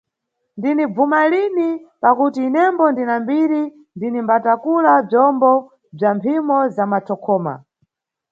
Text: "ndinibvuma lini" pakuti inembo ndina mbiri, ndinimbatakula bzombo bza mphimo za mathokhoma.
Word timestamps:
"ndinibvuma 0.57 1.17
lini" 1.31 1.69
pakuti 2.03 2.39
inembo 2.47 2.83
ndina 2.91 3.15
mbiri, 3.23 3.61
ndinimbatakula 3.95 4.91
bzombo 5.07 5.51
bza 5.95 6.09
mphimo 6.17 6.57
za 6.75 6.83
mathokhoma. 6.91 7.53